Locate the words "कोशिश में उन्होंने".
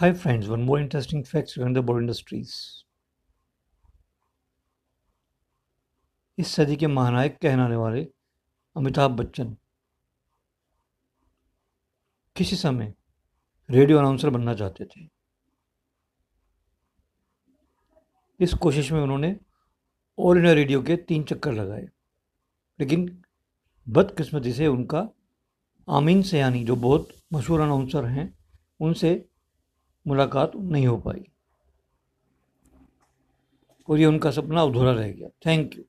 18.54-19.40